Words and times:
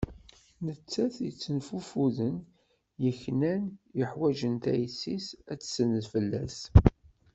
Nettat 0.65 1.15
yettenfufuden, 1.25 2.35
yeknan, 3.03 3.63
yuḥwaǧen 3.97 4.55
tayet-is 4.63 5.27
ad 5.51 5.59
tsened 5.61 6.05
fell-as. 6.13 6.57